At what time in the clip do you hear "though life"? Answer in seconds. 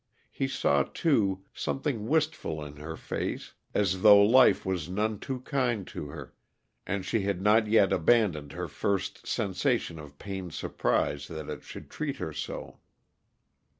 4.01-4.65